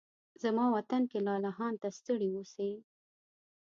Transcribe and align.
زما 0.43 0.65
وطن 0.75 1.01
کې 1.11 1.19
لالهانده 1.27 1.89
ستړي 1.97 2.29
اوسې 2.35 2.71